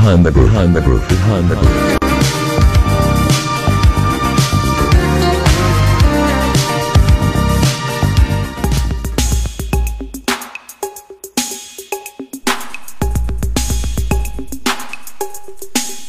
[0.00, 1.98] behind the groove, behind the groove, behind the groove.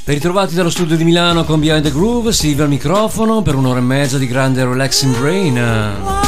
[0.05, 2.31] Ben ritrovati dallo studio di Milano con Behind the Groove,
[2.63, 6.20] al microfono per un'ora e mezza di grande relaxing brain.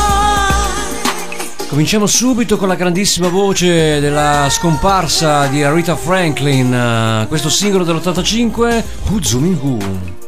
[1.74, 9.24] Cominciamo subito con la grandissima voce della scomparsa di Aretha Franklin, questo singolo dell'85, Who
[9.24, 10.23] Zooming Who.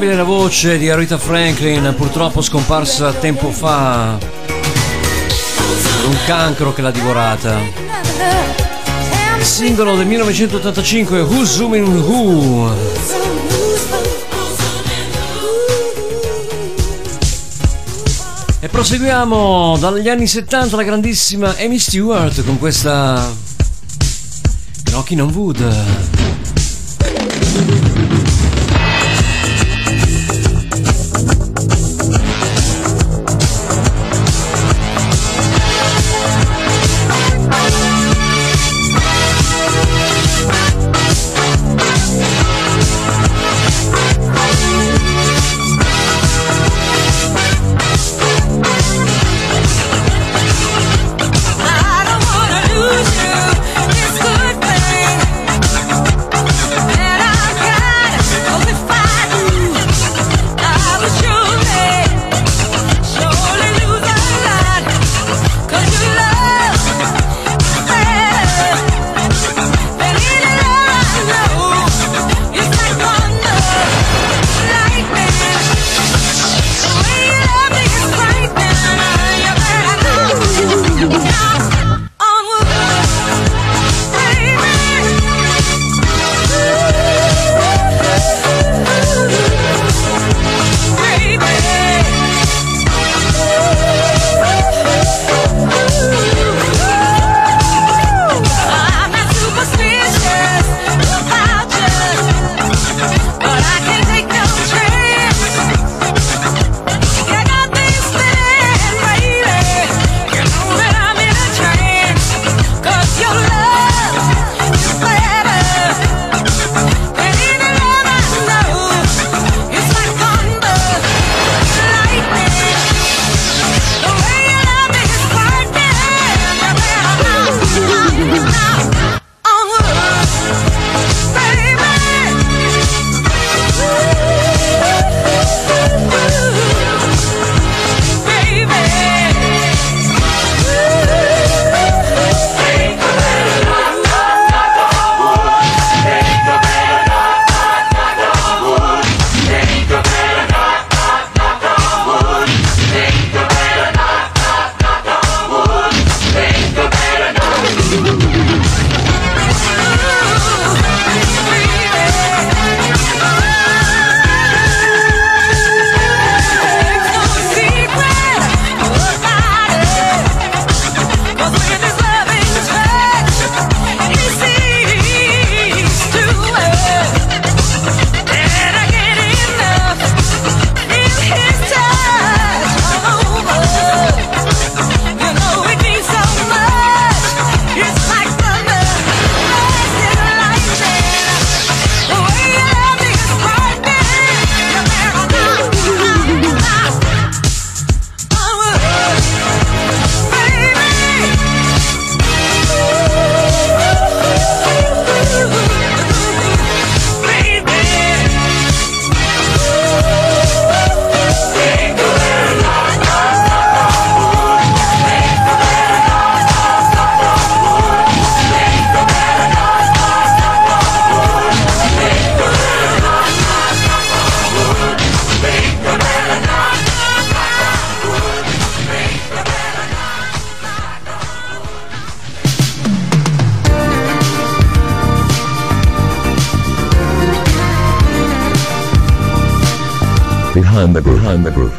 [0.00, 4.18] Indimenticabile la voce di Aretha Franklin, purtroppo scomparsa tempo fa.
[6.06, 7.58] Un cancro che l'ha divorata.
[9.38, 12.74] Il singolo del 1985, Who's Zooming Who?
[18.60, 23.30] E proseguiamo dagli anni 70 la grandissima Amy Stewart con questa
[24.84, 26.09] Knocking on Wood.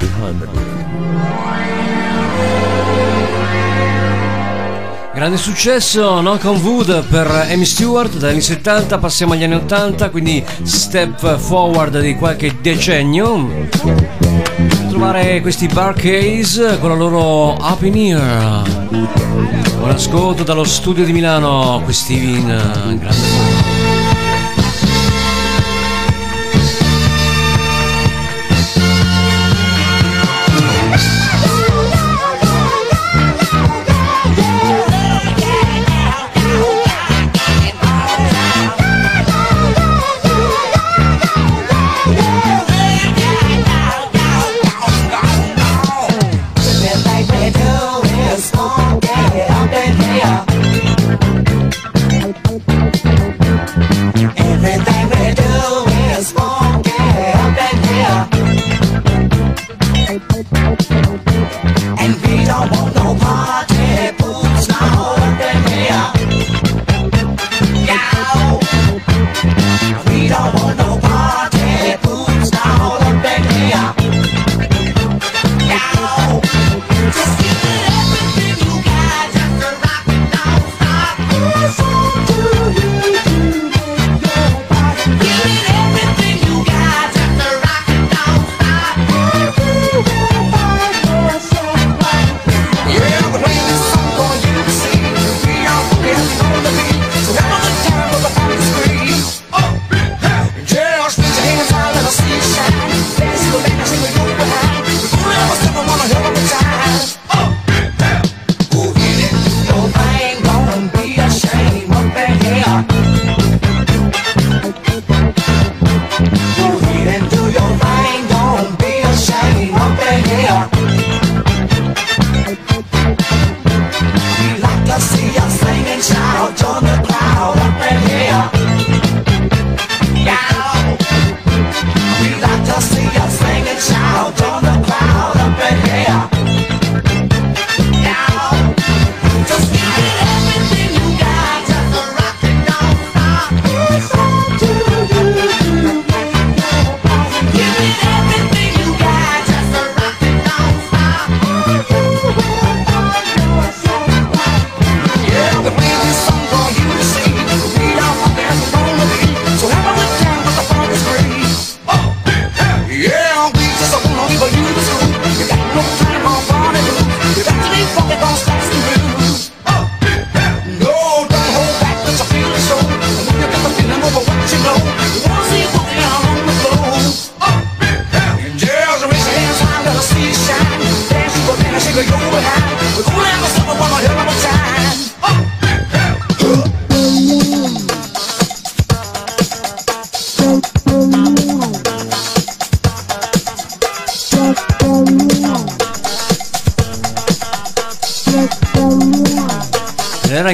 [0.01, 0.81] Behind the groove.
[5.13, 10.09] Grande successo, Knock on Wood per Amy Stewart dagli anni 70 passiamo agli anni 80,
[10.09, 13.67] quindi step forward di qualche decennio.
[14.89, 18.87] Trovare questi Bar Case con la loro Up in Ear.
[19.77, 22.45] Buon ascolto dallo studio di Milano, questi in
[22.99, 23.70] grande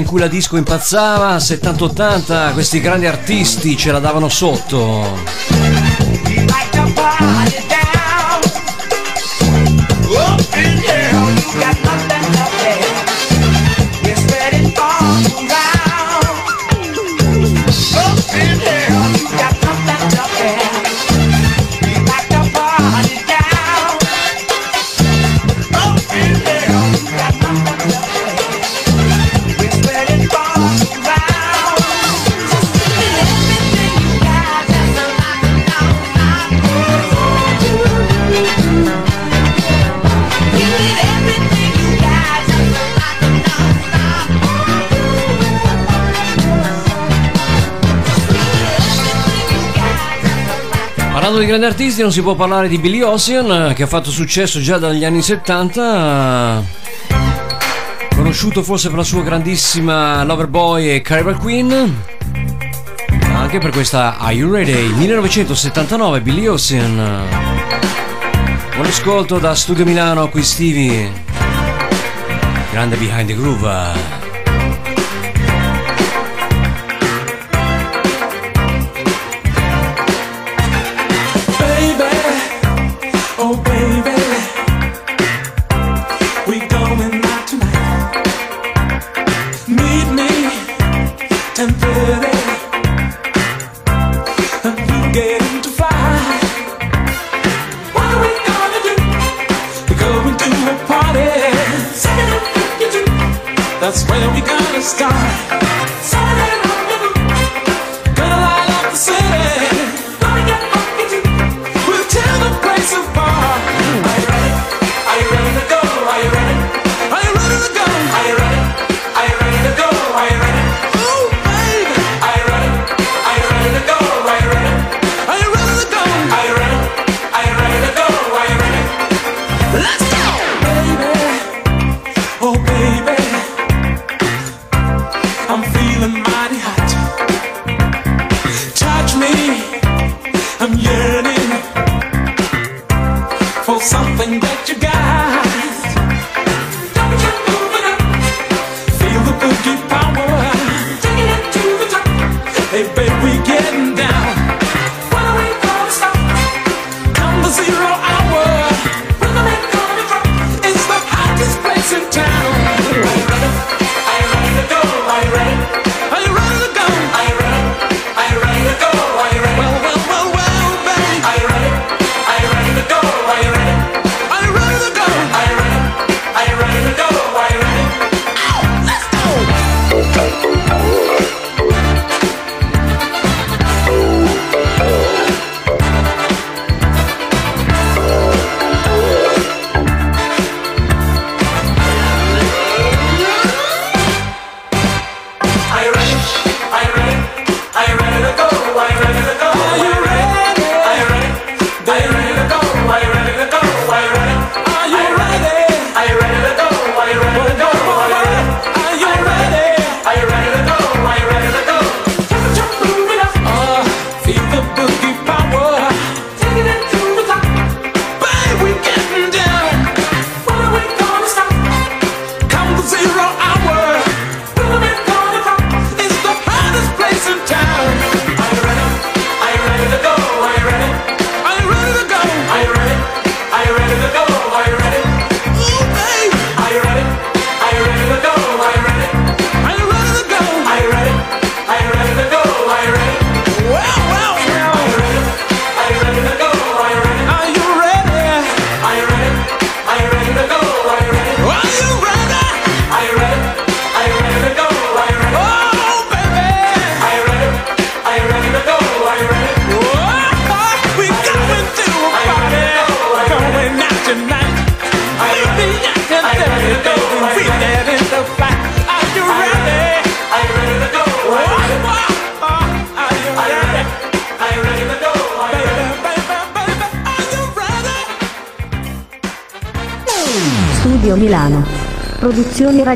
[0.08, 5.06] cui la disco impazzava, 70-80, questi grandi artisti ce la davano sotto.
[51.38, 54.60] Parlando di grandi artisti non si può parlare di Billy Ocean che ha fatto successo
[54.60, 56.64] già dagli anni 70
[58.16, 61.96] conosciuto forse per la sua grandissima Loverboy e Carnival Queen
[63.36, 64.88] anche per questa Are You Ready?
[64.94, 66.96] 1979 Billy Ocean.
[68.74, 71.12] Buon ascolto da Studio Milano qui Stevie
[72.72, 74.27] grande Behind the Groove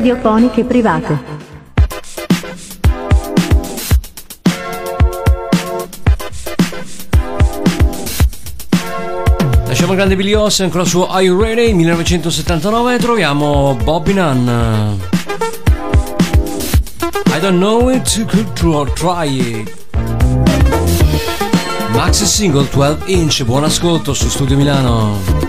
[0.02, 1.18] radiofoniche private.
[9.64, 14.48] Lasciamo il grande Billy Olsen con la sua You Ready 1979 e troviamo Bobby Nunn.
[17.28, 19.72] I don't know it, could try it.
[21.92, 25.42] Max Single 12 inch, buon ascolto su Studio Milano.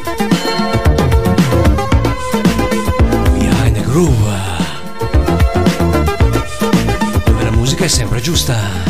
[3.94, 4.24] Groove.
[4.24, 4.33] Dove la
[8.24, 8.83] giusta.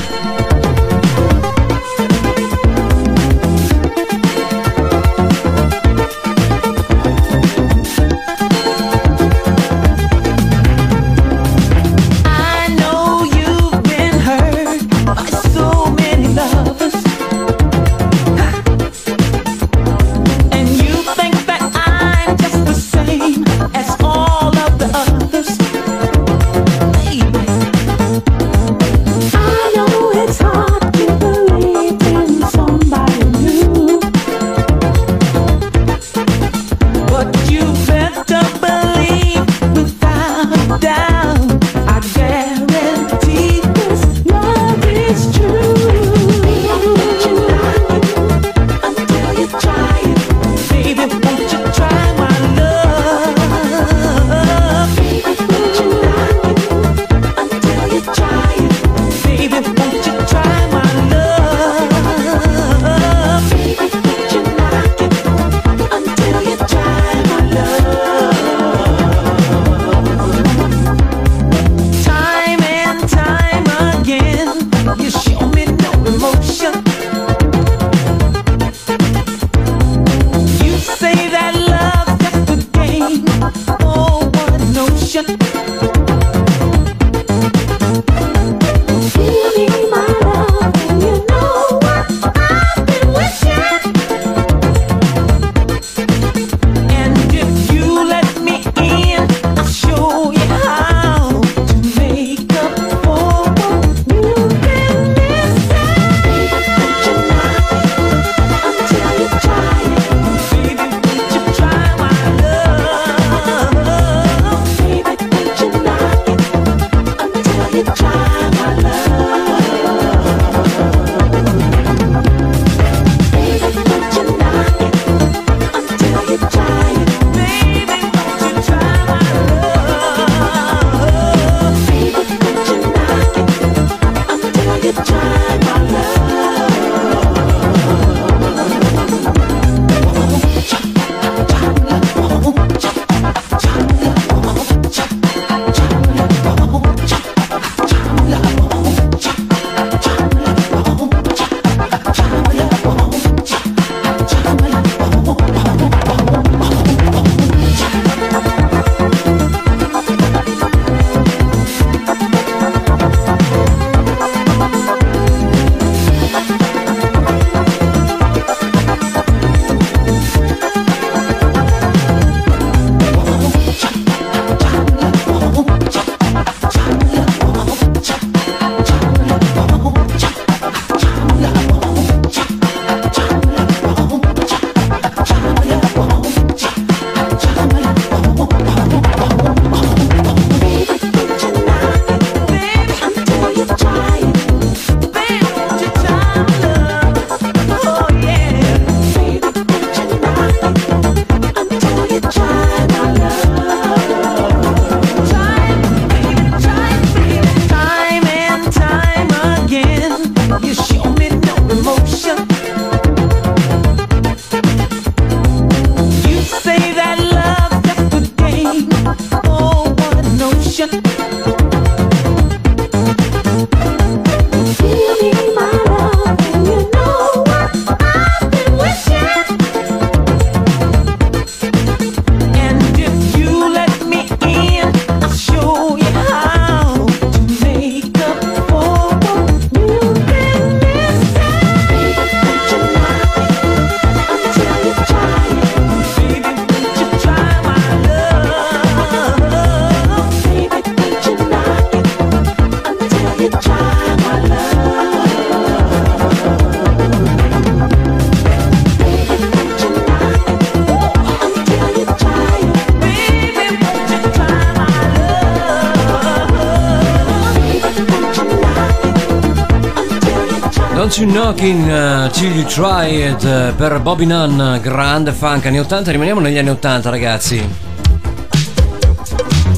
[271.34, 276.40] Knocking uh, Till You Try It uh, per Bobby Nunn, grande funk anni 80, rimaniamo
[276.40, 277.68] negli anni 80 ragazzi.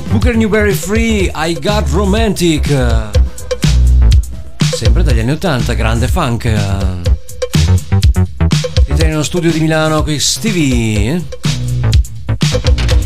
[0.10, 2.68] Booker Newberry Free, I Got Romantic,
[4.58, 6.54] sempre dagli anni 80, grande funk.
[8.84, 11.24] Siete nello studio di Milano qui Stevie.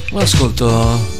[0.10, 1.19] Un ascolto.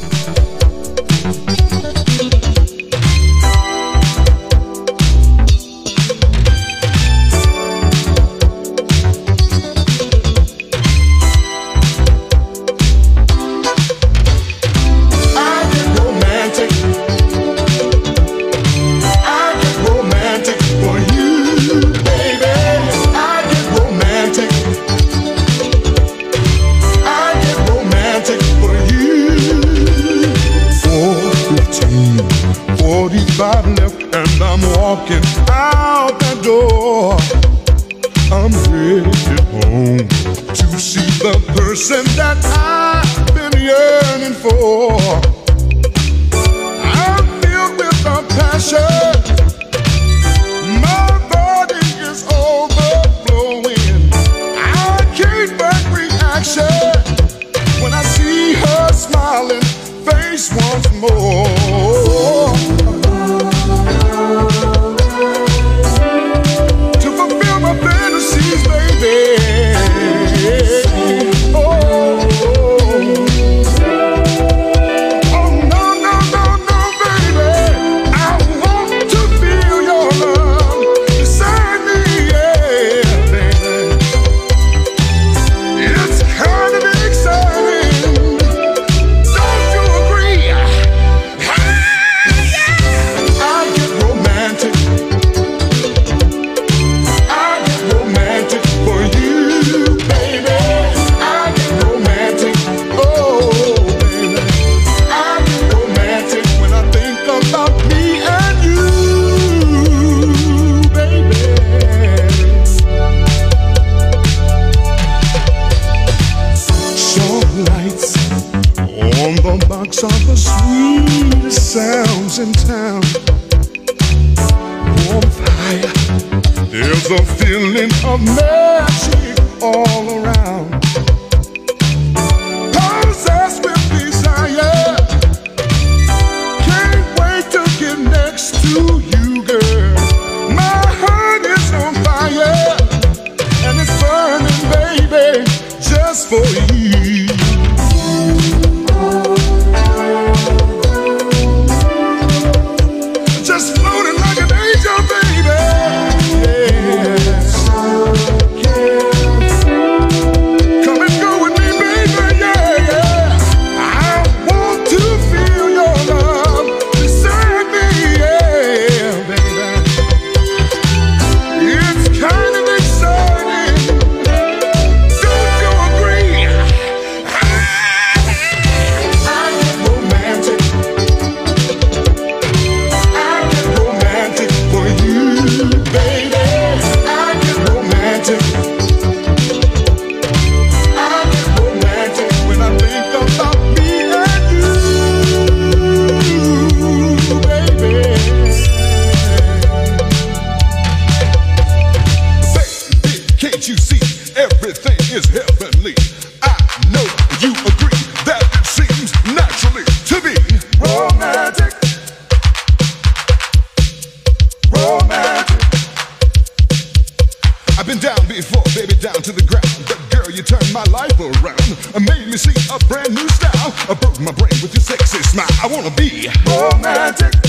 [226.62, 227.39] Oh, magic.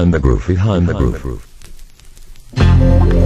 [0.00, 1.46] behind the groove, behind the groove.
[2.54, 3.20] Behind the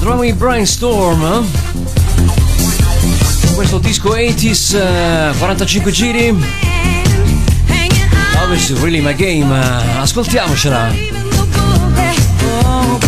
[0.00, 1.40] Troviamo i Brainstorm eh?
[3.54, 6.30] questo disco 80s eh, 45 giri.
[8.34, 9.54] Love is really my game.
[9.54, 9.98] Eh?
[9.98, 10.92] Ascoltiamocela.
[12.64, 12.98] Oh,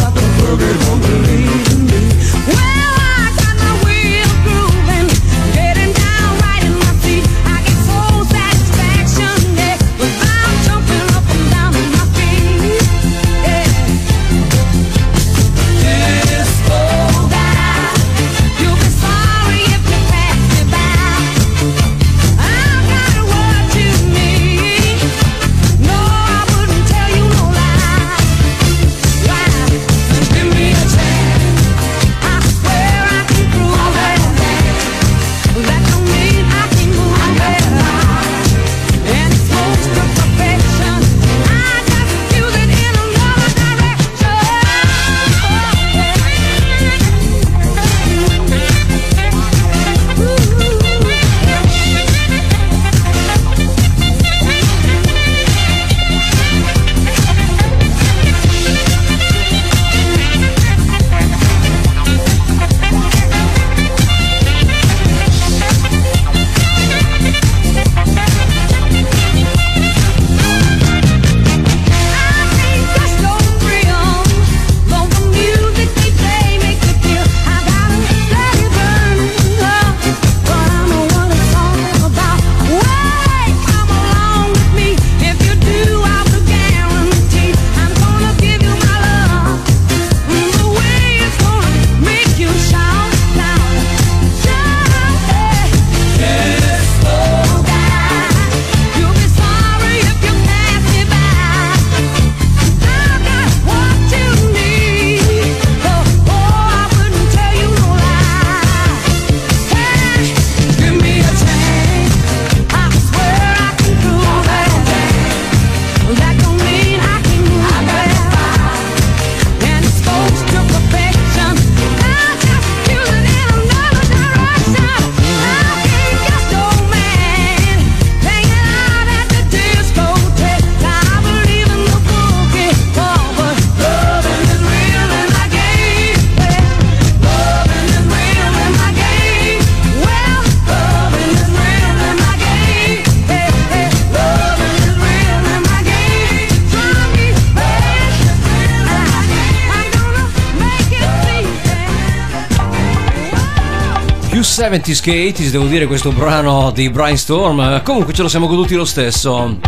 [154.63, 157.83] 70s che 80s, devo dire questo brano di Brainstorm.
[157.83, 159.59] Comunque ce lo siamo goduti lo stesso.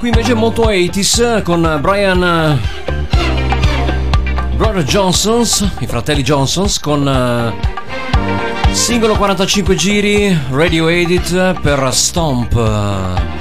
[0.00, 2.58] Qui invece molto 80s con Brian
[4.56, 13.39] Brother Johnsons, i fratelli Johnsons con uh, singolo 45 giri, radio edit per Stomp.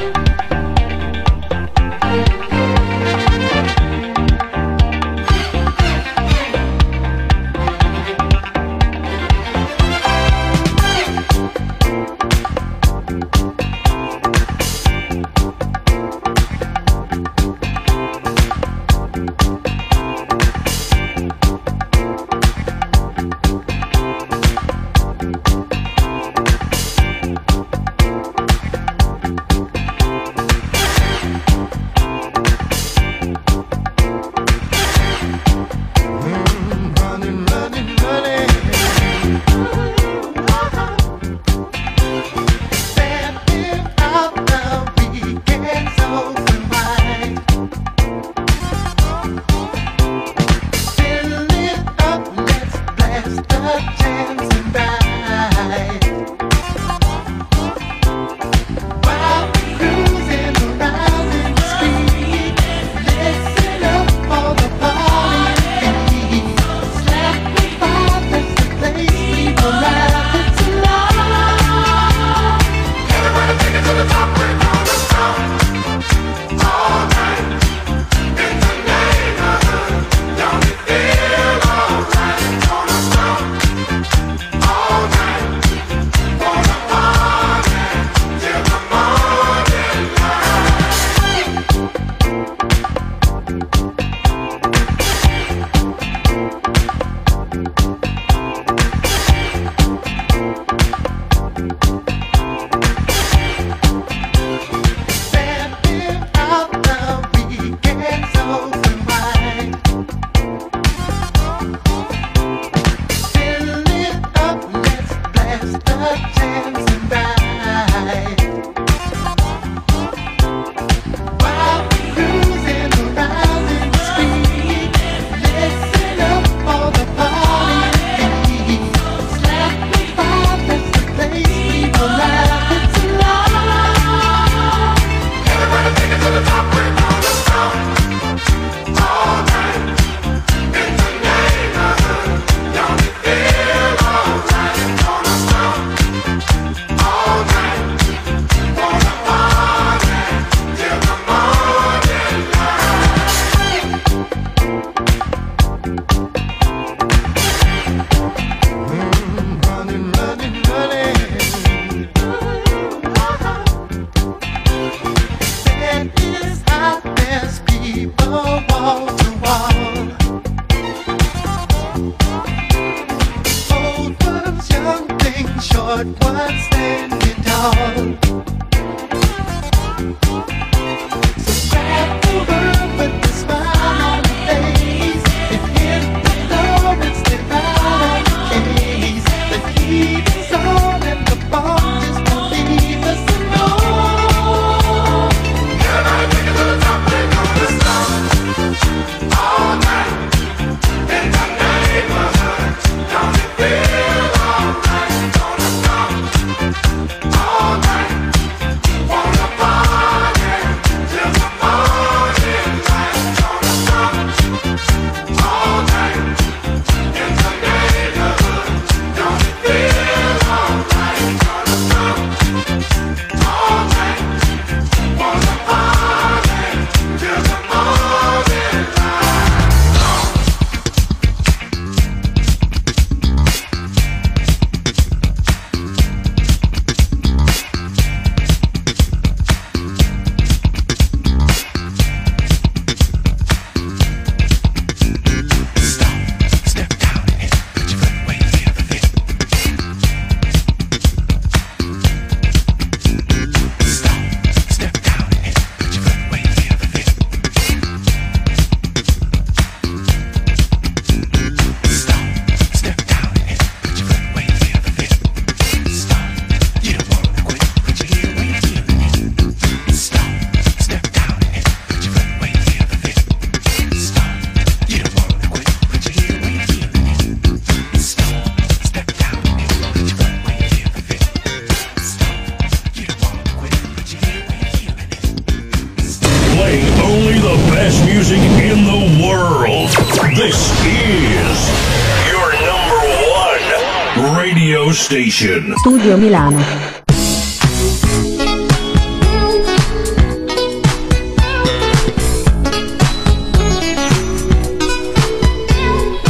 [295.39, 296.61] Production Studio Milano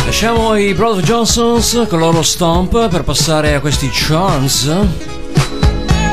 [0.05, 4.88] Lasciamo i Brother Johnsons con loro stomp per passare a questi Chance.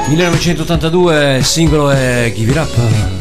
[0.08, 3.15] 1982, singolo è Give It Up.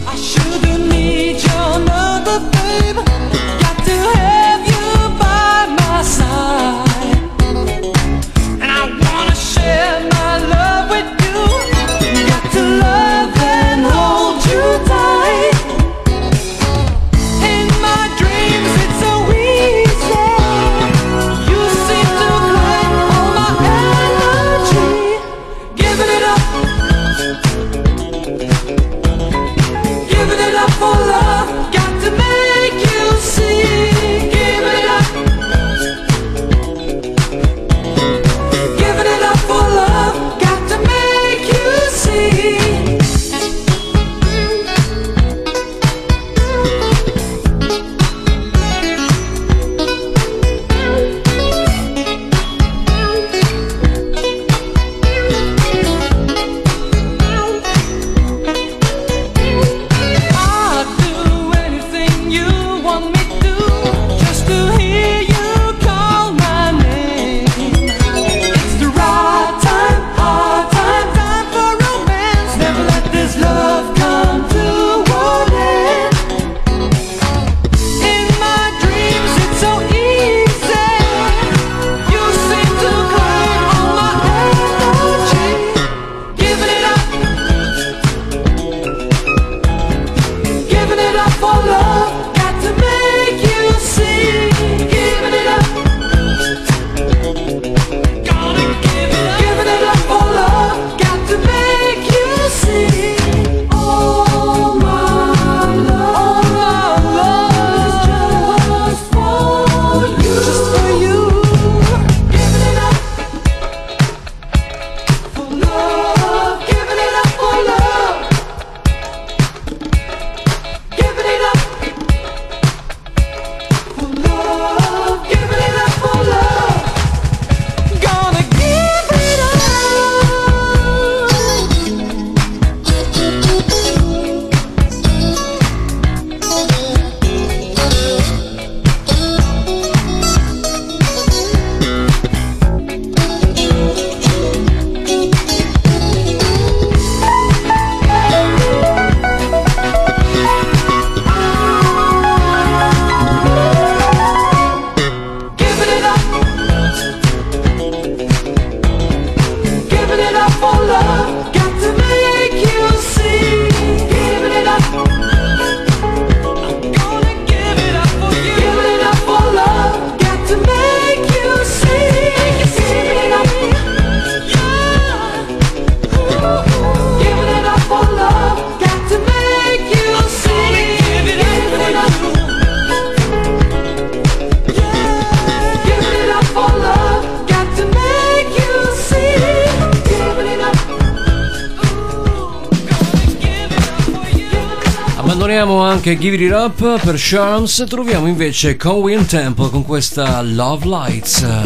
[196.17, 201.37] Give It Up per Sharms troviamo invece Conway Temple con questa Love Lights.
[201.37, 201.57] State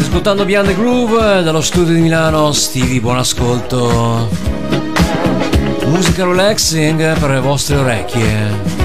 [0.00, 4.28] ascoltando Beyond the Groove dallo studio di Milano Stevie buon ascolto.
[5.86, 8.77] Musica relaxing per le vostre orecchie.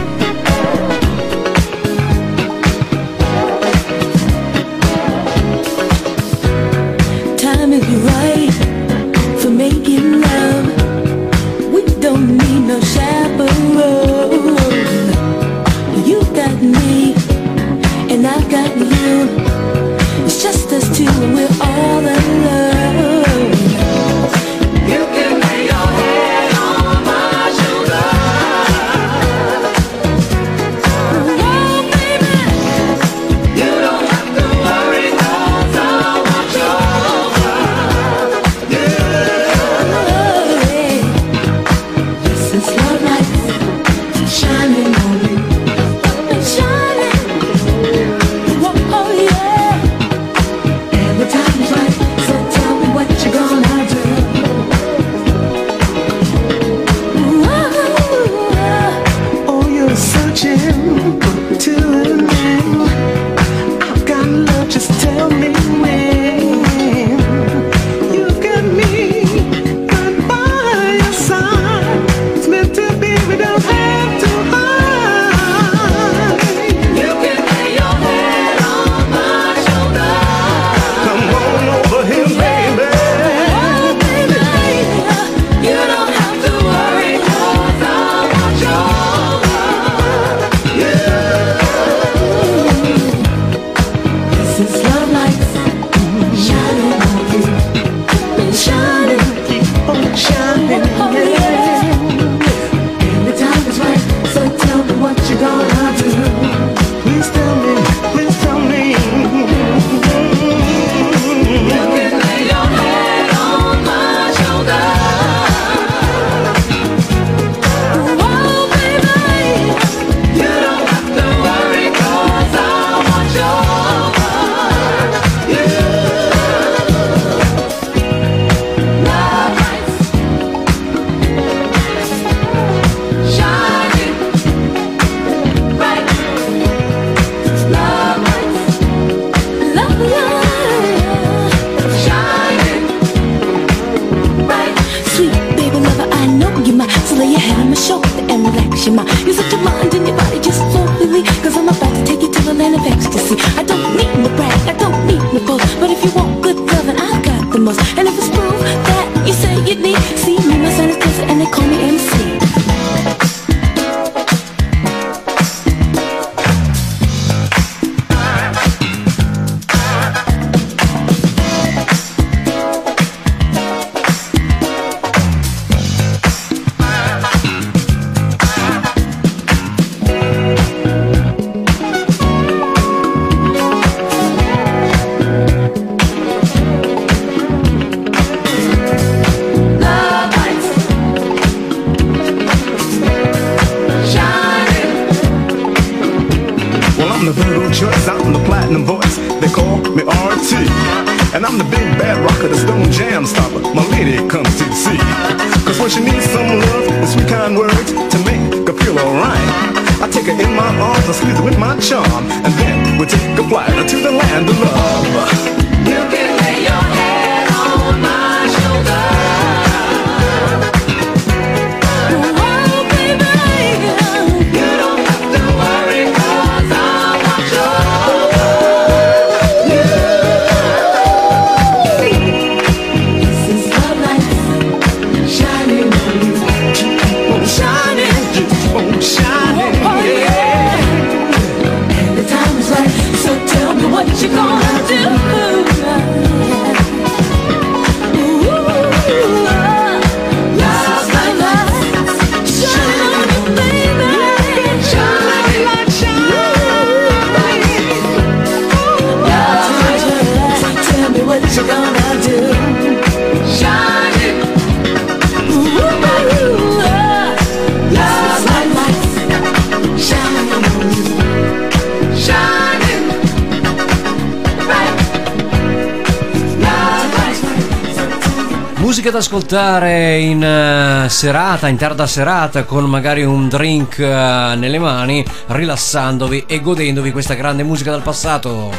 [279.14, 285.24] ad ascoltare in eh, serata, in tarda serata, con magari un drink eh, nelle mani,
[285.48, 288.72] rilassandovi e godendovi questa grande musica dal passato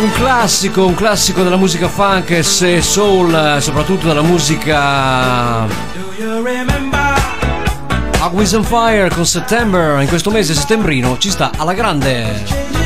[0.00, 5.68] un classico, un classico della musica funk e soul, eh, soprattutto della musica A
[8.30, 12.77] Wiz on Fire con September, in questo mese settembrino ci sta alla grande.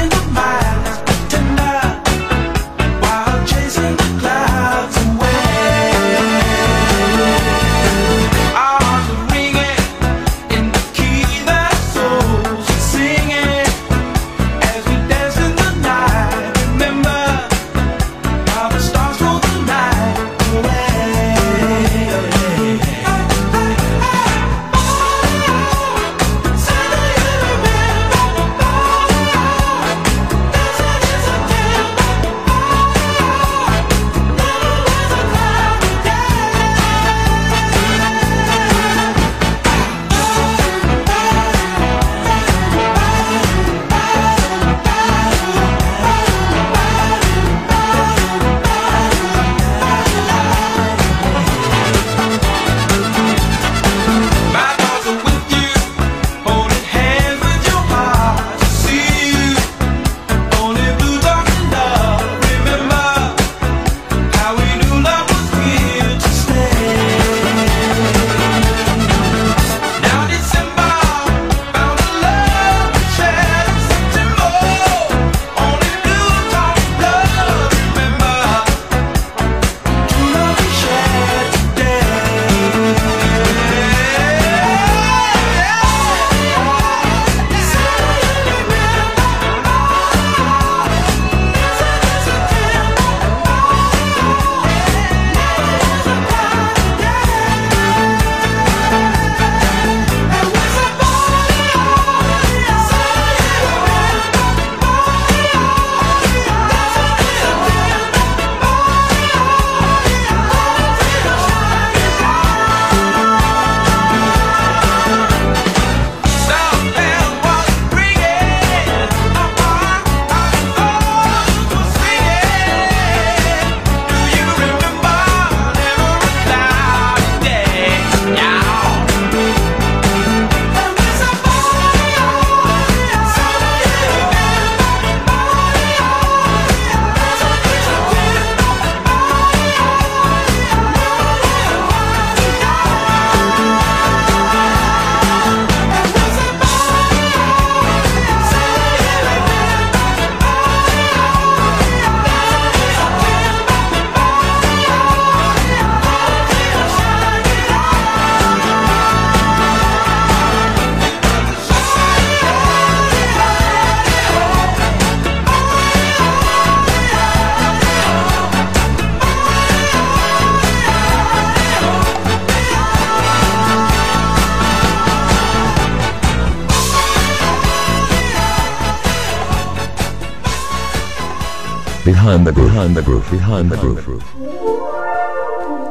[182.33, 184.25] Behind the groove, behind the groove, behind the groove.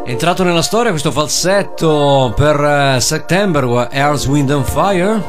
[0.05, 5.21] Entrato nella storia questo falsetto per eh, uh, September, Airs, Wind and Fire.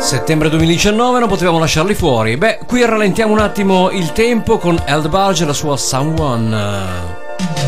[0.00, 2.36] Settembre 2019 non potevamo lasciarli fuori.
[2.36, 7.63] Beh, qui rallentiamo un attimo il tempo con Eld Barge e la sua Someone.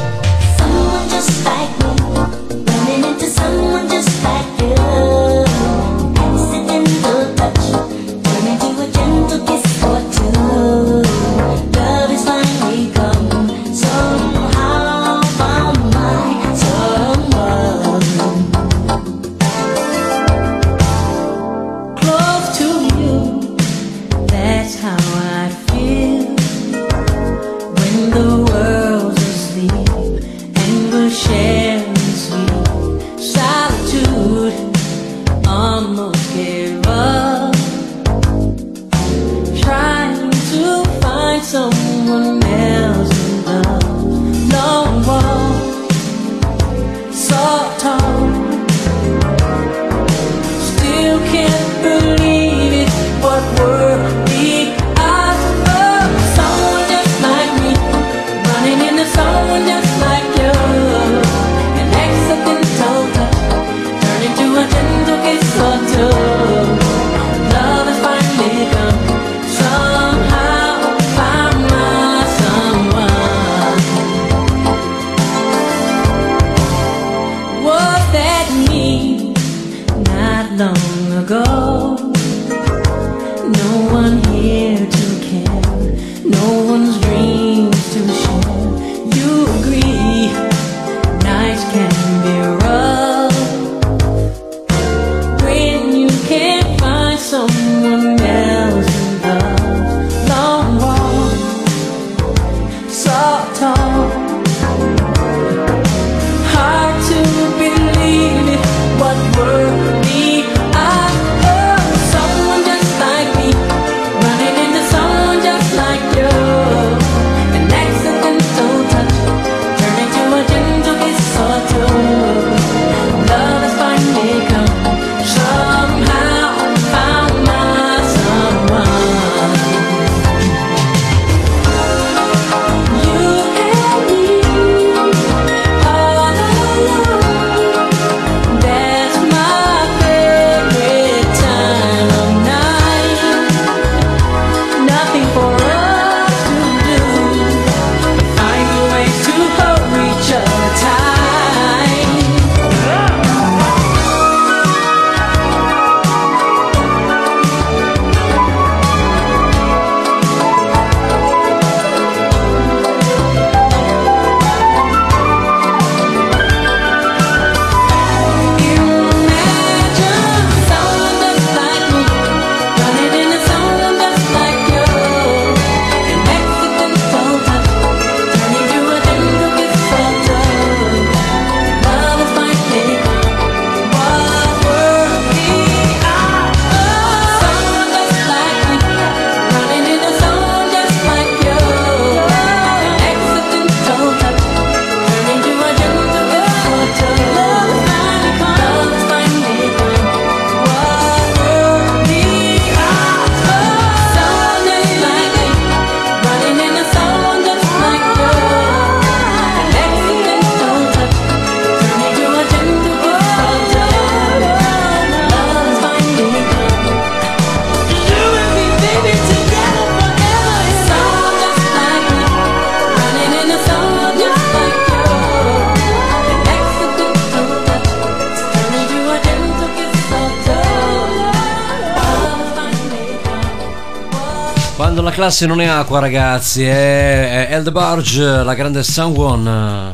[235.27, 239.91] classe non è acqua, ragazzi, è, è Barge, la grande Someone.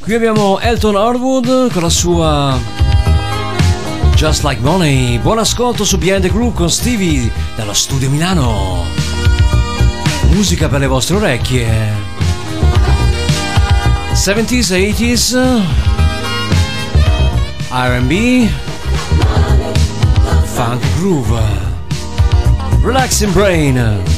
[0.00, 2.58] Qui abbiamo Elton Harwood con la sua
[4.16, 5.20] Just Like Money.
[5.20, 8.82] Buon ascolto su Behind the Group con Stevie dallo studio Milano.
[10.30, 11.92] Musica per le vostre orecchie.
[14.12, 15.60] 70s, 80s,
[17.70, 18.48] RB,
[20.42, 21.38] funk groove.
[22.82, 24.17] Relaxing Brain.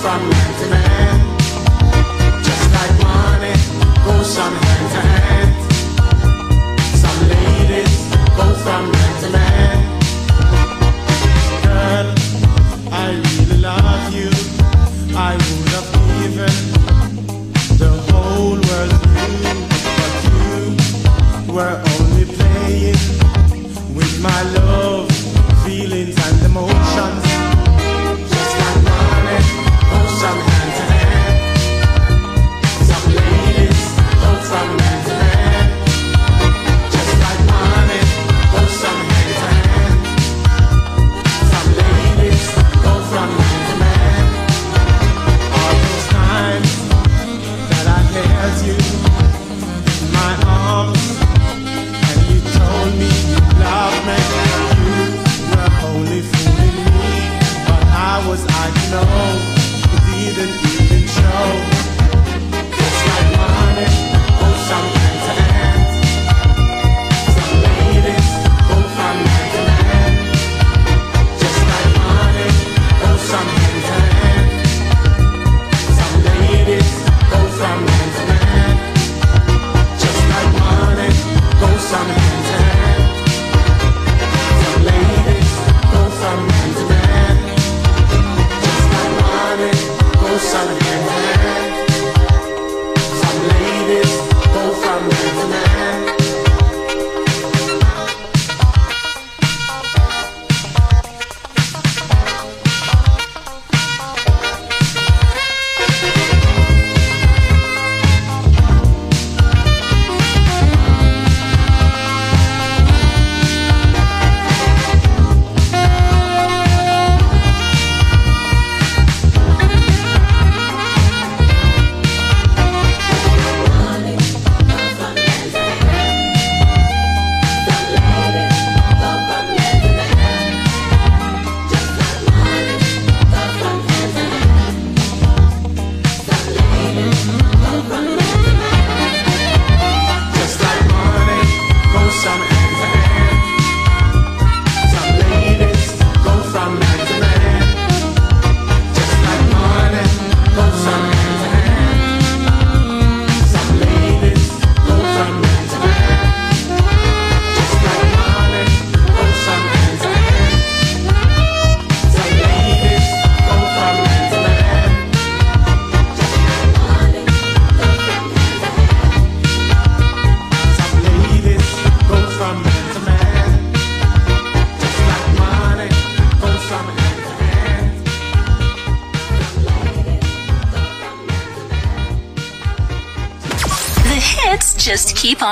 [0.00, 1.20] from hand to hand,
[2.44, 3.54] Just like money
[4.04, 5.17] goes from hand to hand.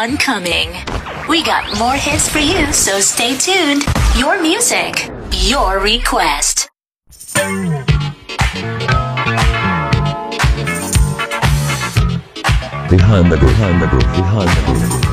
[0.06, 0.68] on coming.
[1.28, 3.82] We got more hits for you, so stay tuned.
[4.16, 6.70] Your music, your request.
[12.88, 15.05] Behind the groove, behind the groove, behind the groove.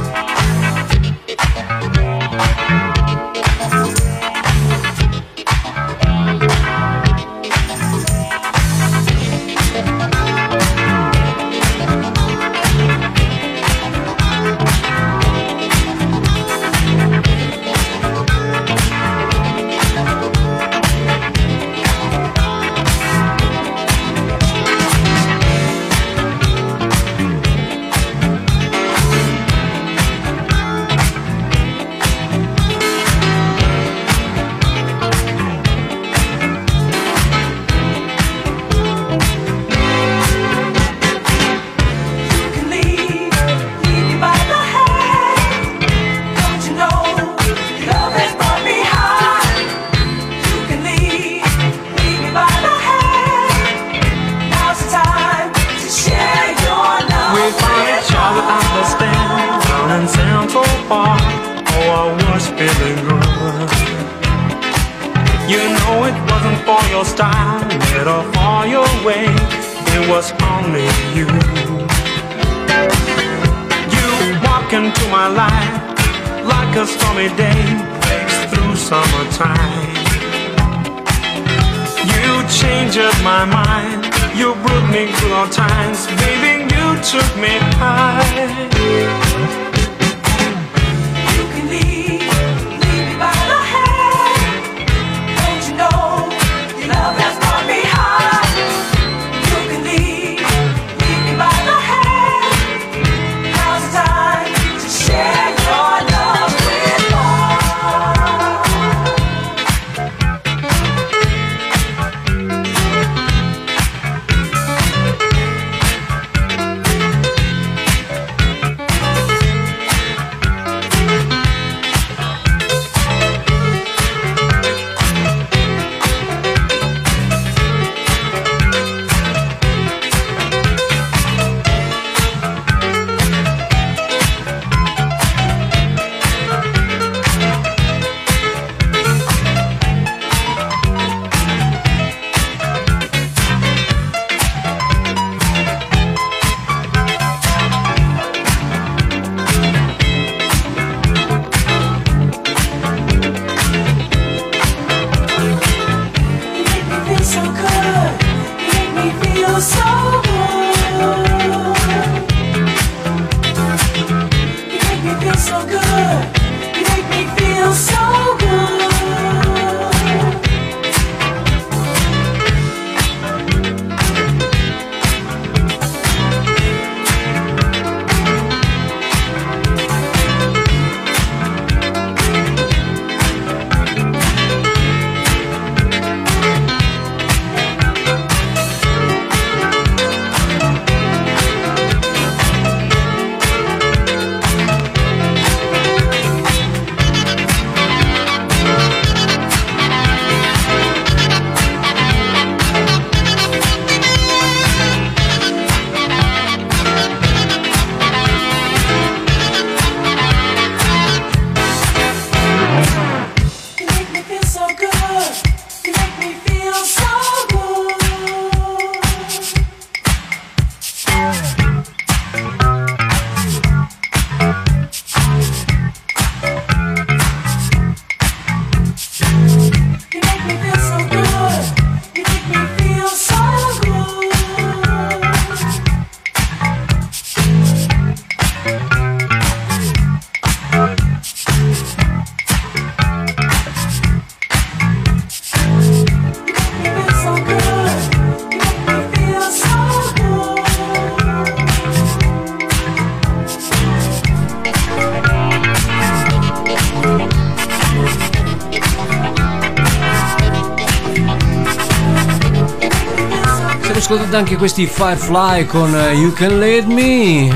[264.34, 267.54] Ascoltando anche questi Firefly con eh, You Can Lead Me.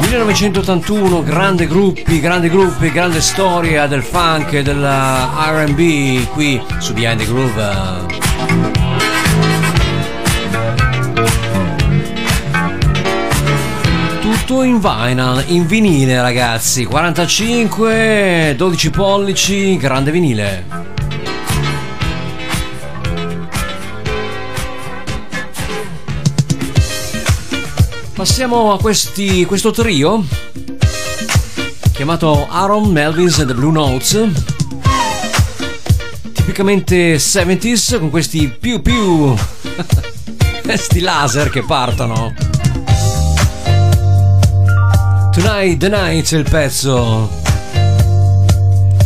[0.00, 5.28] 1981, grandi gruppi, grandi gruppi, grande storia del funk e della
[5.66, 7.72] RB qui su Behind the Groove.
[14.20, 21.03] Tutto in vinyl, in vinile ragazzi, 45, 12 pollici, grande vinile.
[28.26, 30.24] Passiamo a questi, questo trio
[31.92, 34.18] chiamato Aaron Melvins and the Blue Notes.
[36.32, 39.34] Tipicamente 70s con questi più più
[40.64, 42.32] questi laser che partono.
[45.32, 47.28] Tonight the Night è il pezzo.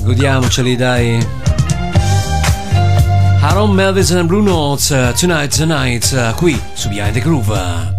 [0.01, 1.27] Godiamoceli dai.
[3.41, 7.98] Aaron Melvins and the Blue Notes, Tonight the Night, qui su Behind the Groove.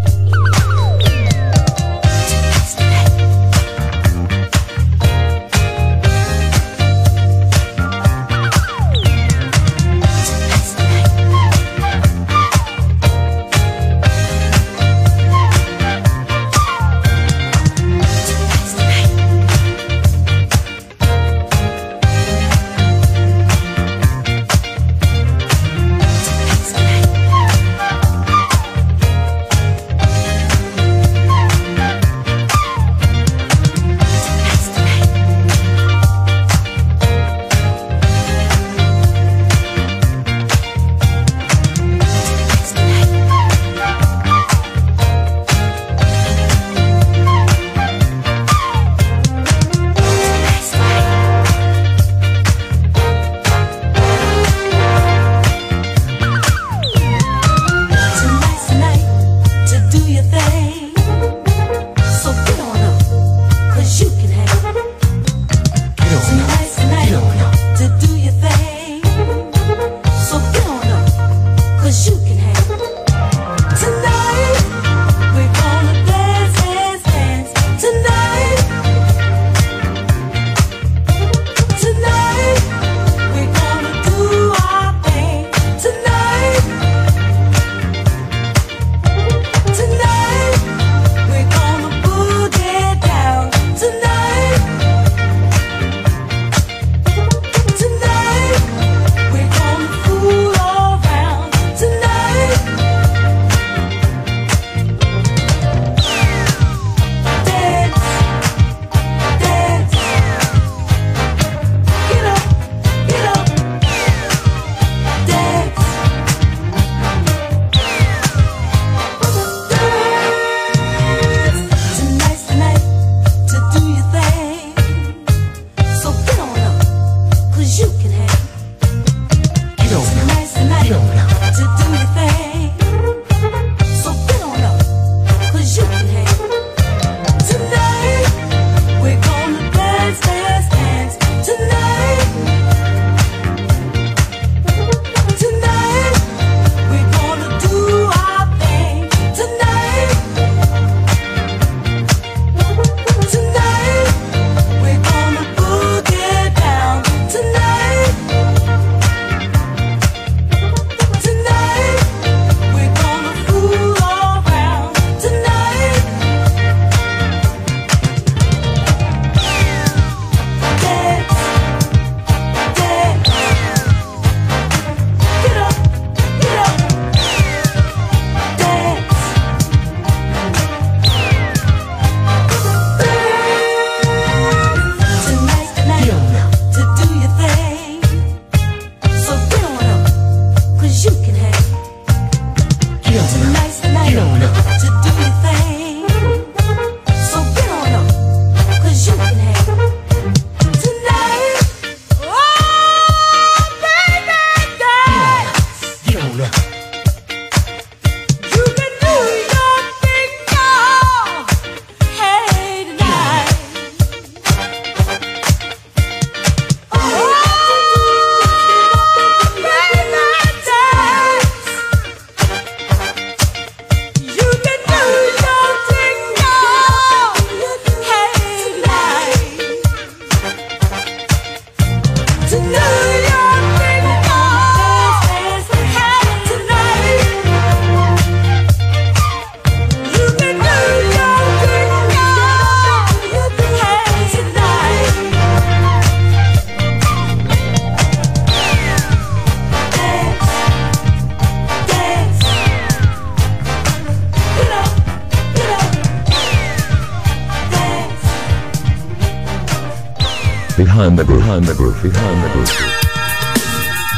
[261.15, 262.71] Behind the groove, behind the groove, behind the groove.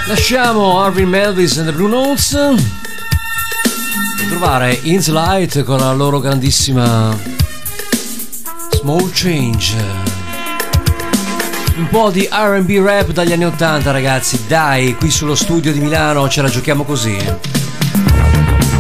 [0.08, 2.36] Lasciamo Arvin Melvis and the Blue Notes
[4.28, 7.18] trovare Ins Light con la loro grandissima
[8.72, 9.76] Small Change.
[11.78, 16.28] Un po' di RB rap dagli anni 80 ragazzi, dai, qui sullo studio di Milano
[16.28, 17.18] ce la giochiamo così.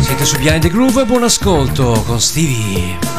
[0.01, 3.10] Siete su Behind the Groove, buon ascolto con Stevie.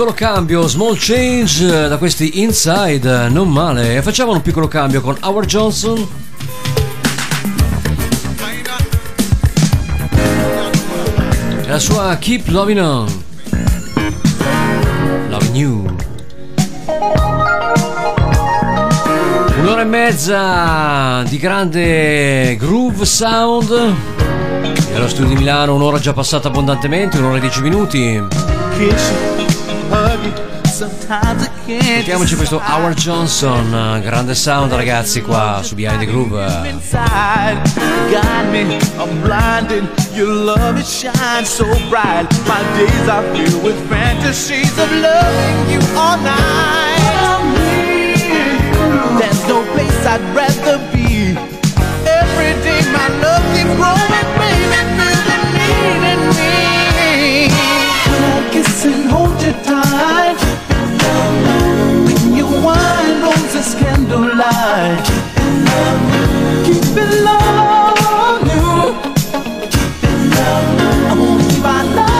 [0.00, 4.00] Piccolo cambio, small change eh, da questi inside, non male.
[4.00, 6.08] Facciamo un piccolo cambio con Howard Johnson.
[11.60, 13.24] E la sua Keep Loving On.
[15.28, 15.96] Loving You.
[19.58, 23.70] Un'ora e mezza di grande groove sound.
[23.70, 28.22] E allo studio di Milano un'ora già passata abbondantemente, un'ora e dieci minuti.
[31.66, 36.38] Mettiamoci questo Howard Johnson, eh, grande sound ragazzi qua su Behind the Groove.
[49.18, 51.36] There's no place I'd rather be.
[52.06, 57.48] Every day my love keeps growing, baby, feel the need in me.
[58.08, 59.89] When I kiss and hold you tight,
[64.20, 65.00] Keeping love.
[66.66, 67.96] Keeping love.
[69.72, 70.80] Keeping love.
[71.08, 71.14] I
[71.48, 72.18] keep our love.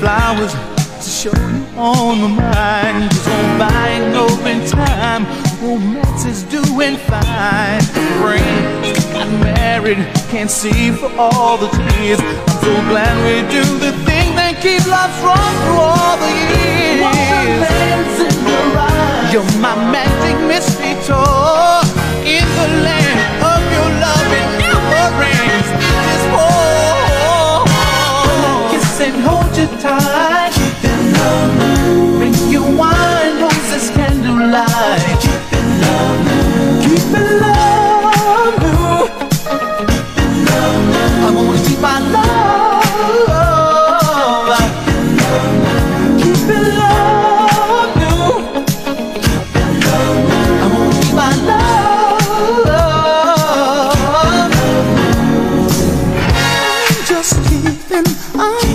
[0.00, 2.73] Flowers to show you on the mind.
[7.44, 7.82] Fine.
[8.20, 10.00] Friends got married,
[10.32, 12.20] can't see for all the tears.
[12.20, 17.04] I'm so glad we do the thing that keep love strong through all the years.
[19.32, 21.82] You're my magic mystery tour
[22.36, 23.18] in the land
[23.52, 24.26] of your love.
[24.94, 25.68] Never ends.
[25.90, 27.66] It is war.
[28.70, 30.52] Kiss and hold you tight.
[30.56, 31.52] Keep it love.
[32.18, 35.03] Bring you wine, roses, candlelight.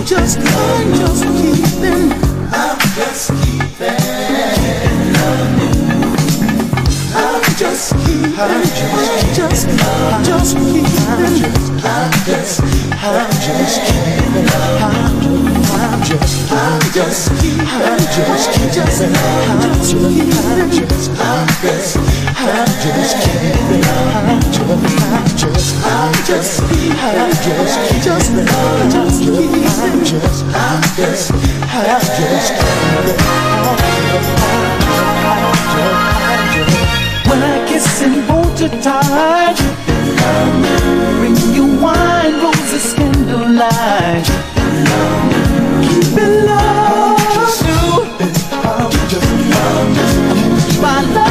[0.00, 0.38] I'm just.
[0.38, 2.12] Keeping, I'm just keeping.
[2.58, 2.78] I'm
[7.58, 8.38] just keeping.
[8.38, 8.64] I'm
[9.34, 10.86] just keeping.
[11.06, 11.54] I'm just.
[11.84, 12.89] I'm just keeping.
[13.02, 13.80] I'm just.
[13.80, 14.92] I'm
[16.04, 16.52] just.
[16.52, 16.92] I'm just.
[16.92, 17.32] I'm just.
[17.80, 18.68] I'm just keeping.
[18.70, 19.96] I'm just.
[20.40, 21.08] I'm just.
[21.16, 21.96] I'm just.
[22.36, 23.80] I'm just keeping.
[23.80, 24.40] I'm
[25.40, 25.80] just.
[25.86, 25.96] I'm.
[25.96, 26.60] I'm just.
[26.60, 27.16] I'm.
[27.16, 29.64] I'm just keeping.
[29.64, 30.44] I'm just.
[30.44, 31.32] I'm just.
[31.72, 32.60] I'm just
[37.30, 39.56] When I kiss and hold you tight,
[41.20, 44.26] bring you wine, roses, candlelight.
[45.84, 47.20] Keep it love.
[50.82, 51.29] My love.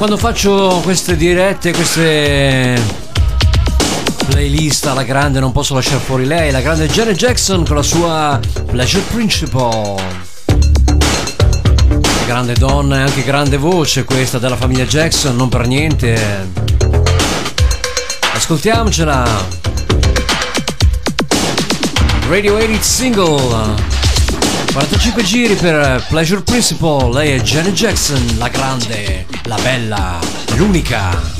[0.00, 2.82] Quando faccio queste dirette, queste
[4.30, 8.40] playlist alla grande, non posso lasciare fuori lei, la grande Janet Jackson con la sua
[8.64, 10.02] Pleasure Principle.
[12.24, 16.48] Grande donna e anche grande voce questa della famiglia Jackson, non per niente.
[18.32, 19.26] Ascoltiamocela.
[22.26, 23.99] Radio Edit Single.
[24.72, 30.18] 45 giri per Pleasure Principle, lei è Janet Jackson, la grande, la bella,
[30.56, 31.39] l'unica.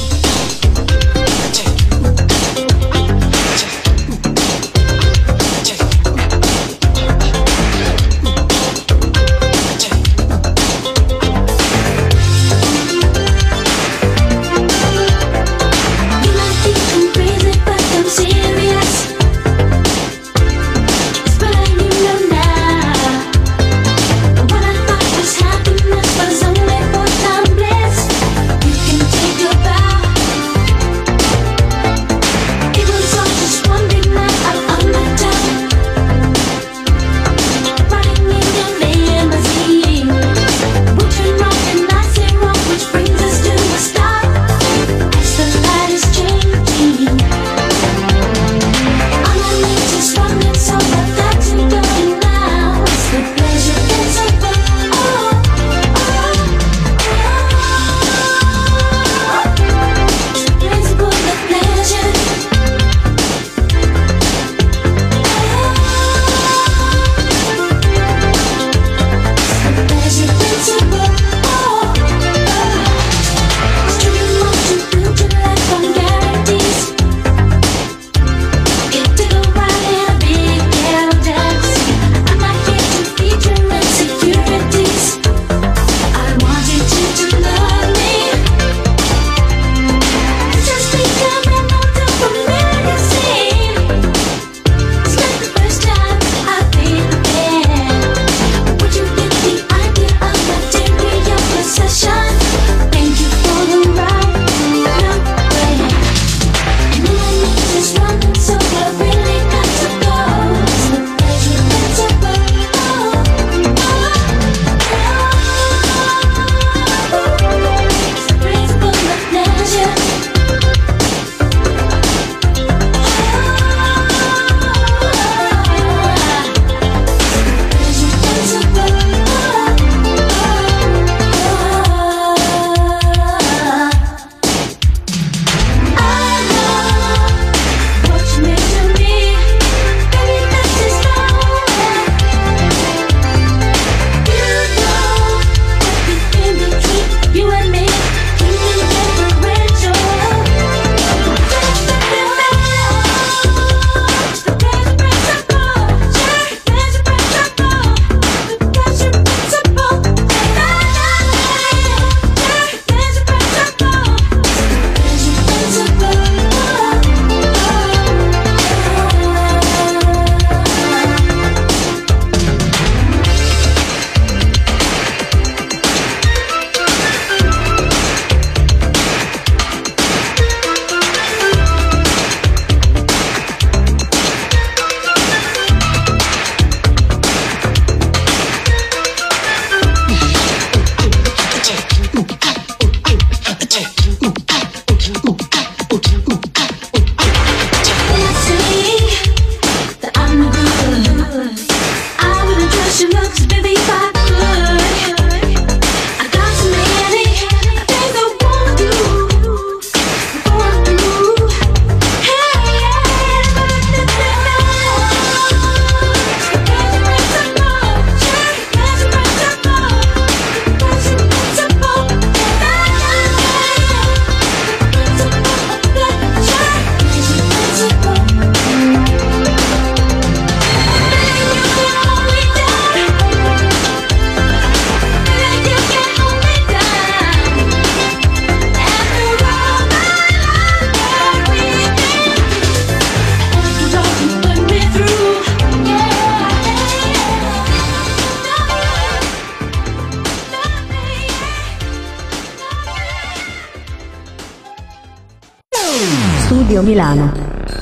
[256.90, 257.32] Milano.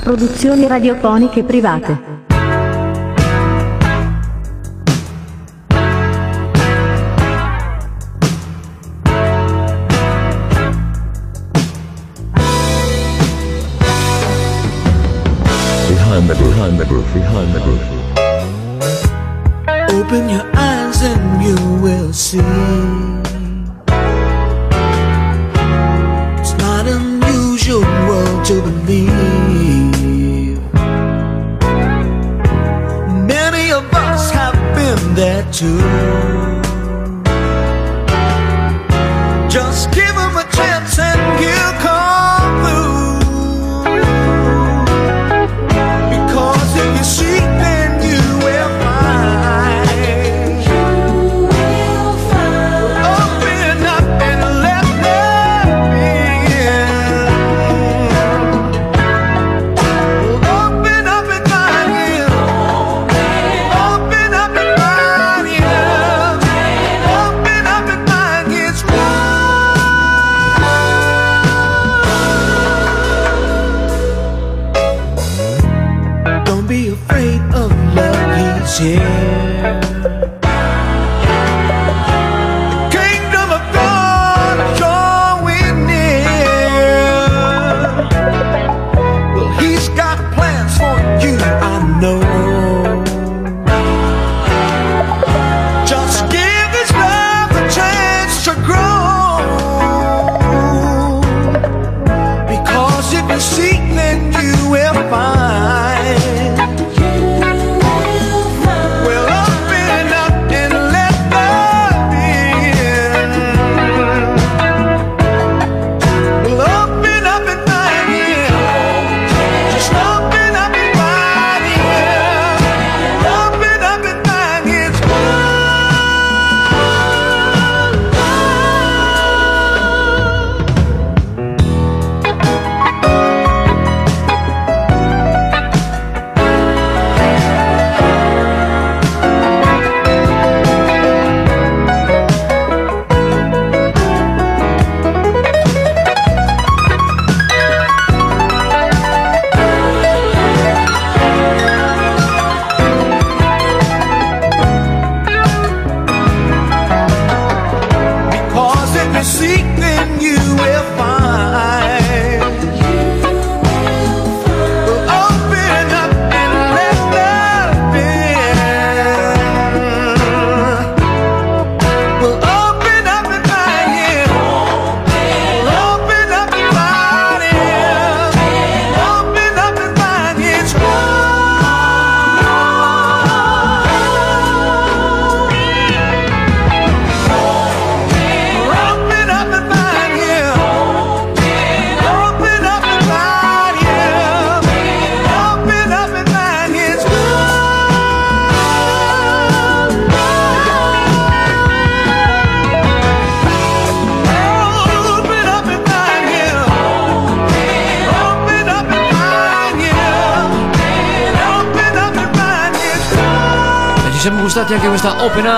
[0.04, 2.17] Produzioni radiofoniche private.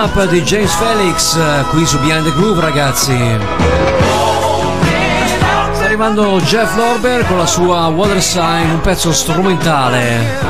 [0.03, 1.37] Up di James Felix
[1.69, 3.15] qui su Behind the Groove ragazzi.
[5.73, 10.49] Sta arrivando Jeff Lorber con la sua Water Sign un pezzo strumentale.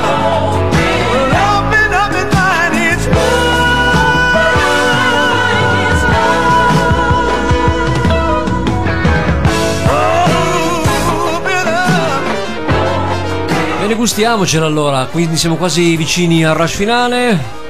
[13.94, 17.61] Gustiamocela allora, quindi siamo quasi vicini al rush finale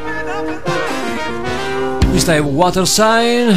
[2.32, 3.50] questa è Water Sign.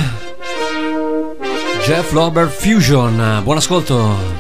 [1.85, 3.41] Jeff Lobber Fusion.
[3.45, 4.34] Buon ascolto.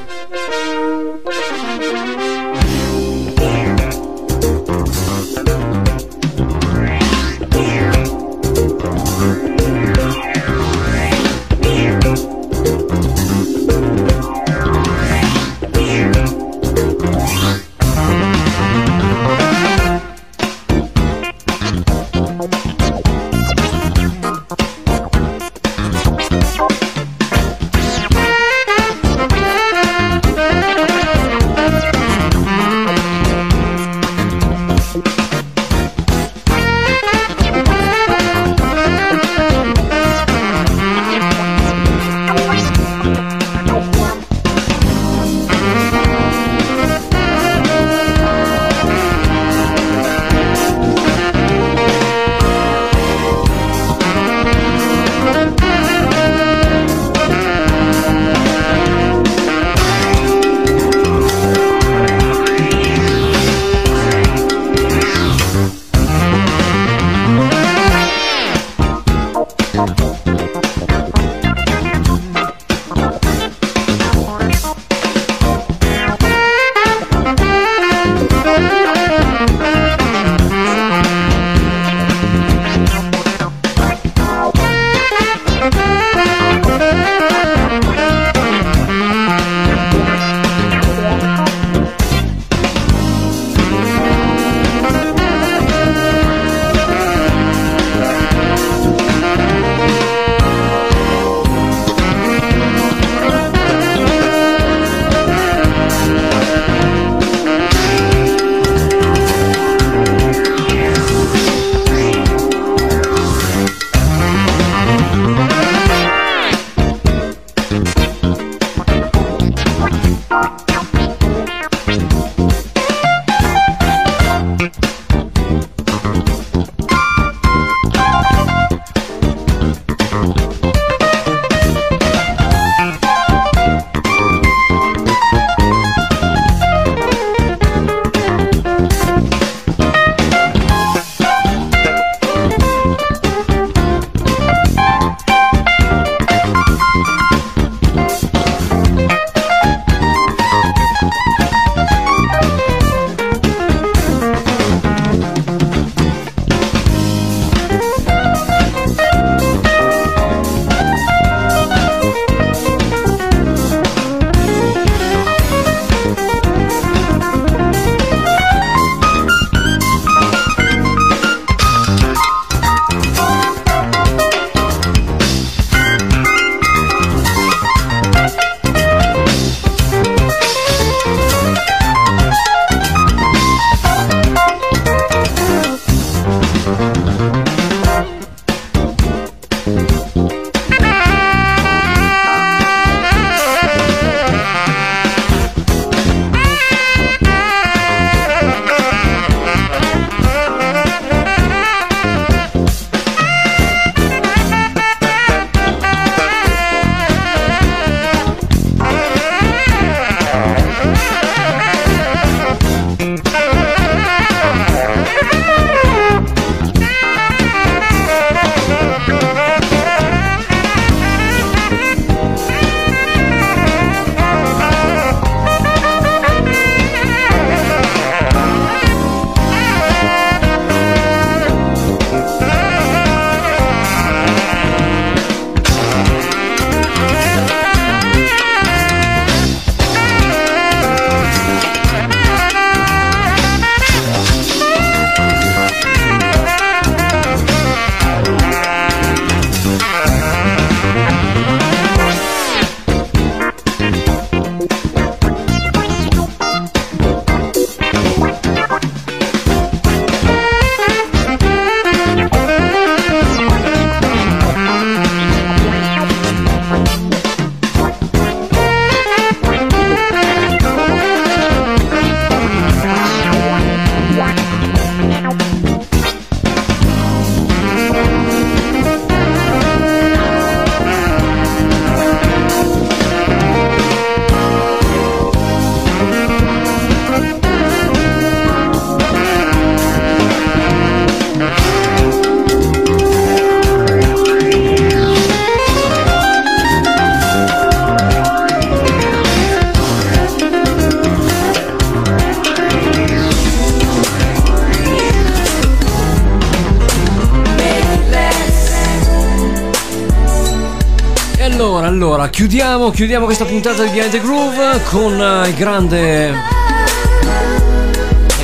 [312.45, 316.31] Chiudiamo, chiudiamo questa puntata di Behind the Groove con eh, il grande.
[316.31, 316.43] La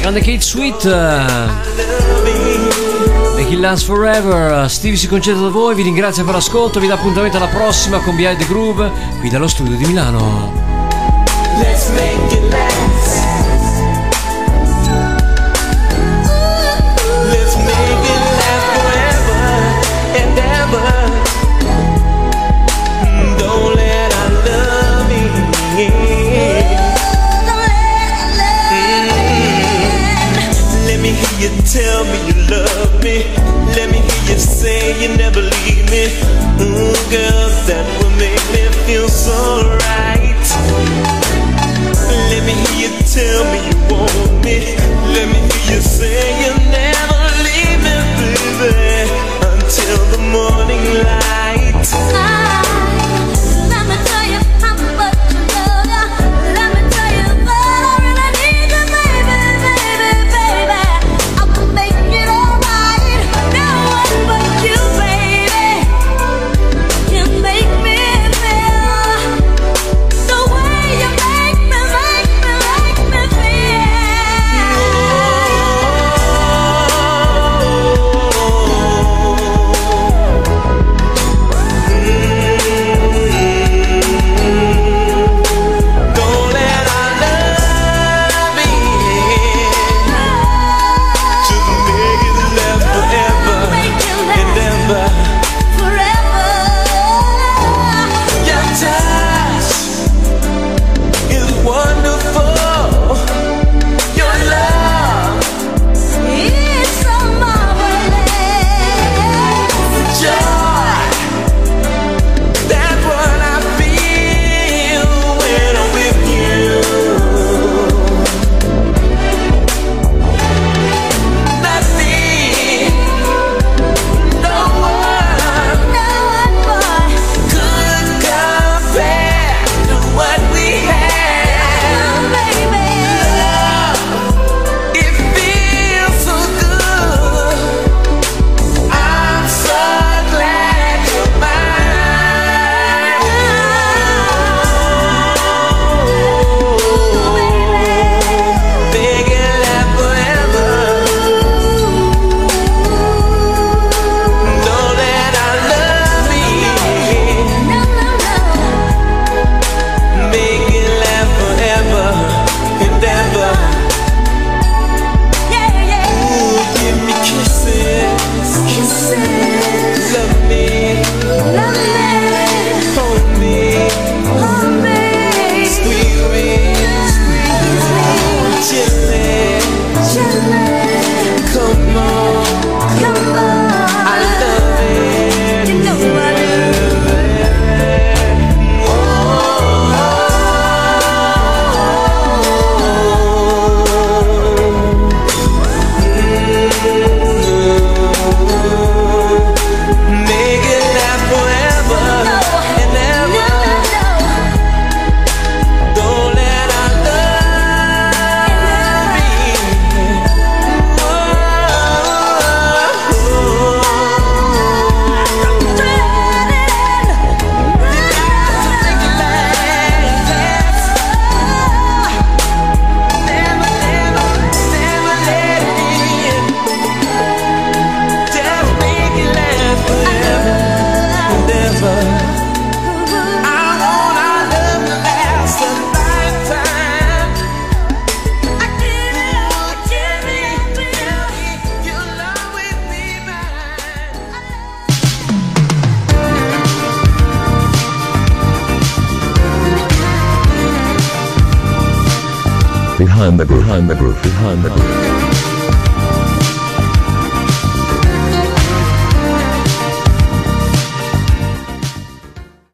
[0.00, 0.84] grande Kate Sweet.
[0.84, 0.88] Uh,
[3.36, 4.70] Make it last forever.
[4.70, 8.16] Steve si concentra da voi, vi ringrazio per l'ascolto, vi dà appuntamento alla prossima con
[8.16, 10.69] Behind the Groove qui dallo studio di Milano.